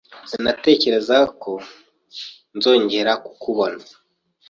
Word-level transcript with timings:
Sinatekerezaga 0.29 1.27
ko 1.43 1.51
ntazongera 2.55 3.11
kukubona 3.25 3.83